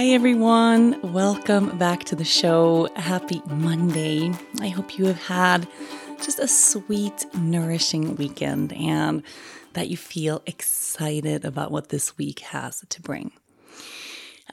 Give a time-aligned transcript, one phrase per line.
[0.00, 0.98] Hi, everyone.
[1.12, 2.88] Welcome back to the show.
[2.96, 4.32] Happy Monday.
[4.58, 5.68] I hope you have had
[6.24, 9.22] just a sweet, nourishing weekend and
[9.74, 13.32] that you feel excited about what this week has to bring.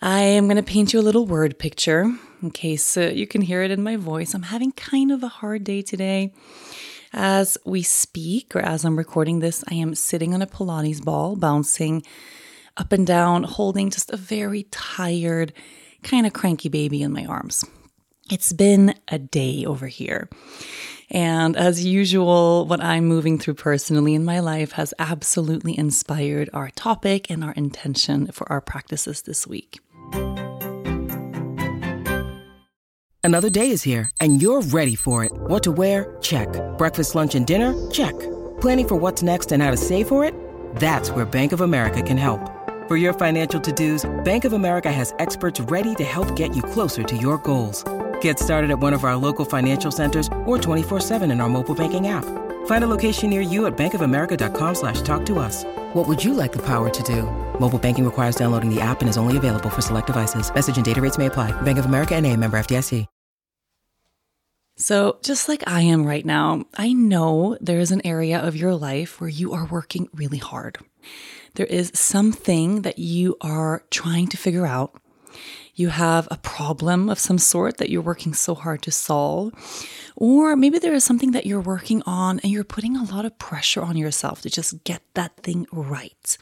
[0.01, 3.39] I am going to paint you a little word picture in case uh, you can
[3.39, 4.33] hear it in my voice.
[4.33, 6.33] I'm having kind of a hard day today.
[7.13, 11.37] As we speak, or as I'm recording this, I am sitting on a Pilates ball,
[11.37, 12.03] bouncing
[12.77, 15.53] up and down, holding just a very tired,
[16.03, 17.65] kind of cranky baby in my arms.
[18.31, 20.29] It's been a day over here.
[21.09, 26.69] And as usual, what I'm moving through personally in my life has absolutely inspired our
[26.71, 29.79] topic and our intention for our practices this week.
[33.23, 35.31] Another day is here, and you're ready for it.
[35.33, 36.17] What to wear?
[36.21, 36.47] Check.
[36.77, 37.73] Breakfast, lunch, and dinner?
[37.91, 38.17] Check.
[38.61, 40.33] Planning for what's next and how to save for it?
[40.75, 42.56] That's where Bank of America can help.
[42.87, 47.03] For your financial to-dos, Bank of America has experts ready to help get you closer
[47.03, 47.83] to your goals.
[48.21, 52.07] Get started at one of our local financial centers or 24-7 in our mobile banking
[52.07, 52.23] app.
[52.65, 55.65] Find a location near you at bankofamerica.com slash talk to us.
[55.95, 57.23] What would you like the power to do?
[57.59, 60.49] Mobile banking requires downloading the app and is only available for select devices.
[60.53, 61.51] Message and data rates may apply.
[61.63, 63.05] Bank of America and a member FDIC.
[64.79, 68.75] So, just like I am right now, I know there is an area of your
[68.75, 70.77] life where you are working really hard.
[71.55, 74.93] There is something that you are trying to figure out.
[75.75, 79.53] You have a problem of some sort that you're working so hard to solve.
[80.15, 83.37] Or maybe there is something that you're working on and you're putting a lot of
[83.37, 86.37] pressure on yourself to just get that thing right.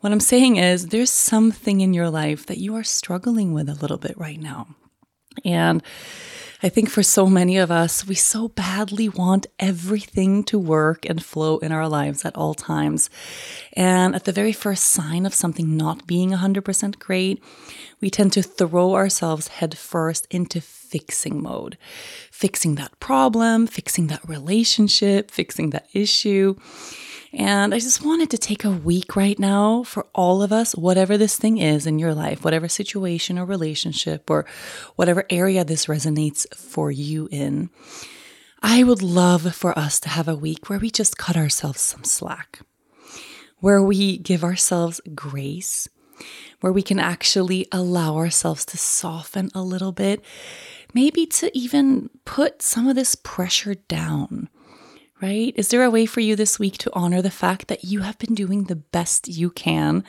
[0.00, 3.74] What I'm saying is, there's something in your life that you are struggling with a
[3.74, 4.76] little bit right now.
[5.46, 5.82] And
[6.62, 11.22] I think for so many of us, we so badly want everything to work and
[11.22, 13.08] flow in our lives at all times.
[13.74, 17.42] And at the very first sign of something not being 100% great,
[18.00, 21.76] we tend to throw ourselves headfirst into fixing mode.
[22.30, 26.56] Fixing that problem, fixing that relationship, fixing that issue.
[27.32, 31.18] And I just wanted to take a week right now for all of us, whatever
[31.18, 34.46] this thing is in your life, whatever situation or relationship or
[34.94, 37.70] whatever area this resonates for you in.
[38.62, 42.04] I would love for us to have a week where we just cut ourselves some
[42.04, 42.60] slack,
[43.60, 45.88] where we give ourselves grace,
[46.60, 50.24] where we can actually allow ourselves to soften a little bit,
[50.94, 54.48] maybe to even put some of this pressure down
[55.20, 55.54] right?
[55.56, 58.18] Is there a way for you this week to honor the fact that you have
[58.18, 60.04] been doing the best you can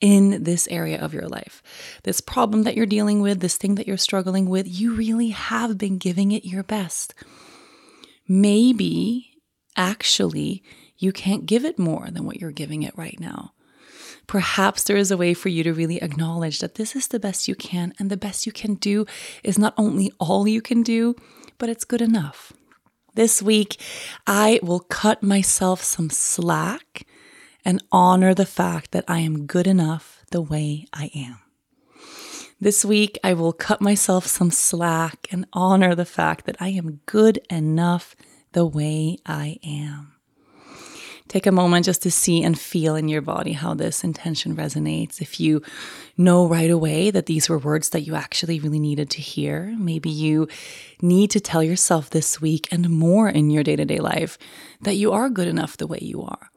[0.00, 1.62] in this area of your life?
[2.02, 5.78] This problem that you're dealing with, this thing that you're struggling with, you really have
[5.78, 7.14] been giving it your best.
[8.26, 9.30] Maybe,
[9.76, 10.62] actually,
[10.96, 13.52] you can't give it more than what you're giving it right now.
[14.26, 17.48] Perhaps there is a way for you to really acknowledge that this is the best
[17.48, 19.06] you can, and the best you can do
[19.42, 21.16] is not only all you can do,
[21.56, 22.52] but it's good enough.
[23.18, 23.80] This week,
[24.28, 27.04] I will cut myself some slack
[27.64, 31.40] and honor the fact that I am good enough the way I am.
[32.60, 37.00] This week, I will cut myself some slack and honor the fact that I am
[37.06, 38.14] good enough
[38.52, 40.17] the way I am.
[41.28, 45.20] Take a moment just to see and feel in your body how this intention resonates.
[45.20, 45.62] If you
[46.16, 50.08] know right away that these were words that you actually really needed to hear, maybe
[50.08, 50.48] you
[51.02, 54.38] need to tell yourself this week and more in your day to day life
[54.80, 56.50] that you are good enough the way you are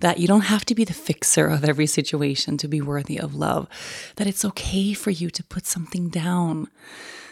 [0.00, 3.34] that you don't have to be the fixer of every situation to be worthy of
[3.34, 3.68] love,
[4.16, 6.68] that it's okay for you to put something down,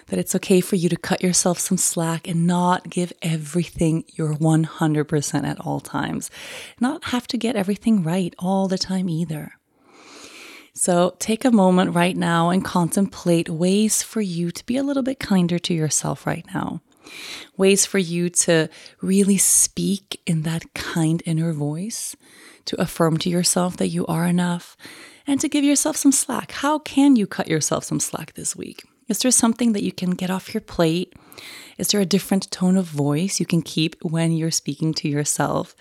[0.07, 4.35] that it's okay for you to cut yourself some slack and not give everything your
[4.35, 6.31] 100% at all times,
[6.81, 9.53] not have to get everything right all the time either.
[10.77, 15.05] So take a moment right now and contemplate ways for you to be a little
[15.05, 16.81] bit kinder to yourself right now.
[17.57, 18.69] Ways for you to
[19.01, 22.17] really speak in that kind inner voice,
[22.67, 24.77] to affirm to yourself that you are enough,
[25.27, 26.53] and to give yourself some slack.
[26.53, 28.85] How can you cut yourself some slack this week?
[29.09, 31.13] Is there something that you can get off your plate?
[31.77, 35.75] Is there a different tone of voice you can keep when you're speaking to yourself?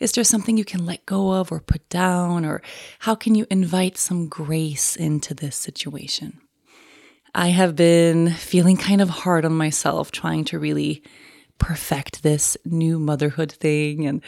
[0.00, 2.44] Is there something you can let go of or put down?
[2.44, 2.60] Or
[3.00, 6.40] how can you invite some grace into this situation?
[7.38, 11.02] I have been feeling kind of hard on myself, trying to really
[11.58, 14.06] perfect this new motherhood thing.
[14.06, 14.22] And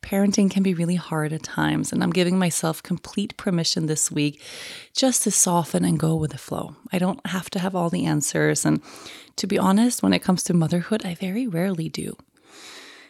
[0.00, 1.92] parenting can be really hard at times.
[1.92, 4.40] And I'm giving myself complete permission this week
[4.94, 6.74] just to soften and go with the flow.
[6.90, 8.64] I don't have to have all the answers.
[8.64, 8.80] And
[9.36, 12.16] to be honest, when it comes to motherhood, I very rarely do.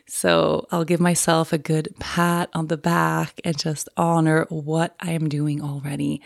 [0.08, 5.12] So I'll give myself a good pat on the back and just honor what I
[5.12, 6.22] am doing already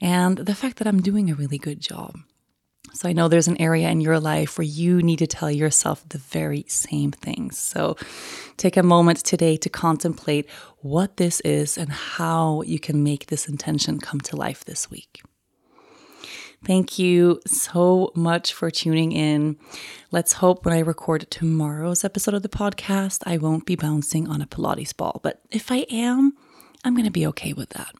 [0.00, 2.16] and the fact that I'm doing a really good job.
[2.92, 6.06] So I know there's an area in your life where you need to tell yourself
[6.08, 7.58] the very same things.
[7.58, 7.96] So
[8.56, 10.48] take a moment today to contemplate
[10.80, 15.22] what this is and how you can make this intention come to life this week.
[16.62, 19.56] Thank you so much for tuning in.
[20.10, 24.42] Let's hope when I record tomorrow's episode of the podcast, I won't be bouncing on
[24.42, 25.20] a Pilates ball.
[25.22, 26.34] But if I am,
[26.84, 27.94] I'm going to be okay with that.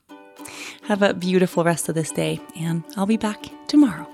[0.83, 4.10] Have a beautiful rest of this day, and I'll be back tomorrow.